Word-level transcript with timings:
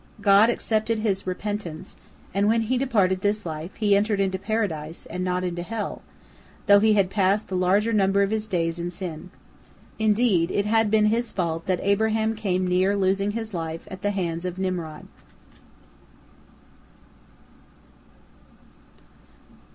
God 0.23 0.49
accepted 0.49 0.97
his 0.97 1.27
repentance, 1.27 1.95
and 2.33 2.47
when 2.47 2.61
he 2.61 2.77
departed 2.79 3.21
this 3.21 3.45
life, 3.45 3.69
he 3.75 3.95
entered 3.95 4.19
into 4.19 4.39
Paradise, 4.39 5.05
and 5.05 5.23
not 5.23 5.43
into 5.43 5.61
hell, 5.61 6.01
though 6.65 6.79
he 6.79 6.93
had 6.93 7.11
passed 7.11 7.49
the 7.49 7.55
larger 7.55 7.93
number 7.93 8.23
of 8.23 8.31
his 8.31 8.47
days 8.47 8.79
in 8.79 8.89
sin. 8.89 9.29
Indeed, 9.99 10.49
it 10.49 10.65
had 10.65 10.89
been 10.89 11.05
his 11.05 11.31
fault 11.31 11.65
that 11.65 11.79
Abraham 11.83 12.35
came 12.35 12.65
near 12.65 12.97
losing 12.97 13.33
his 13.33 13.53
life 13.53 13.87
at 13.91 14.01
the 14.01 14.09
hands 14.09 14.43
of 14.43 14.57
Nimrod. 14.57 15.05